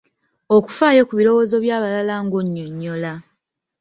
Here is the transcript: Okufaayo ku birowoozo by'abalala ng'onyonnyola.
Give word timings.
Okufaayo 0.55 1.01
ku 1.07 1.13
birowoozo 1.19 1.55
by'abalala 1.63 2.13
ng'onyonnyola. 2.25 3.13